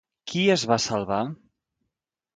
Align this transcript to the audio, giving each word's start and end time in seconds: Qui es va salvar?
Qui 0.31 0.41
es 0.53 0.63
va 0.71 0.79
salvar? 0.87 1.21